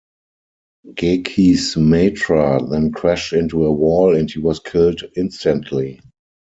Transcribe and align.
Geki's 0.95 1.75
Matra 1.75 2.67
then 2.71 2.91
crashed 2.91 3.33
into 3.33 3.65
a 3.65 3.71
wall 3.71 4.15
and 4.15 4.31
he 4.31 4.39
was 4.39 4.59
killed 4.59 5.03
instantly. 5.15 6.01